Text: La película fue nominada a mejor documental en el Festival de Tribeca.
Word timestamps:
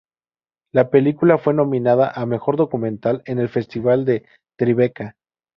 La 0.73 0.89
película 0.89 1.37
fue 1.37 1.53
nominada 1.53 2.09
a 2.11 2.25
mejor 2.25 2.55
documental 2.57 3.21
en 3.27 3.37
el 3.37 3.49
Festival 3.49 4.03
de 4.03 4.25
Tribeca. 4.57 5.15